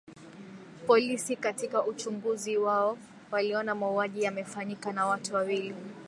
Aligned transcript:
Polisi 0.87 1.35
katika 1.35 1.85
uchunguzi 1.85 2.57
wao 2.57 2.97
waliona 3.31 3.75
mauaji 3.75 4.23
yamefanyika 4.23 4.93
na 4.93 5.05
watu 5.05 5.35
wawili 5.35 5.75